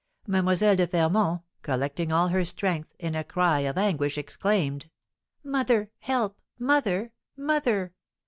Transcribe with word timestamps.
Mlle. 0.25 0.55
de 0.55 0.87
Fermont, 0.87 1.43
collecting 1.61 2.11
all 2.11 2.29
her 2.29 2.43
strength, 2.43 2.91
in 2.97 3.13
a 3.13 3.23
cry 3.23 3.59
of 3.59 3.77
anguish, 3.77 4.17
exclaimed: 4.17 4.89
"Mother! 5.43 5.91
Help! 5.99 6.39
Mother! 6.57 7.11
Mother!" 7.37 7.93